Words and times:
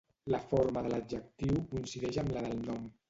La 0.35 0.39
forma 0.53 0.81
de 0.87 0.93
l'adjectiu 0.93 1.59
coincideix 1.75 2.19
amb 2.23 2.33
la 2.39 2.45
del 2.47 2.65
nom. 2.71 2.91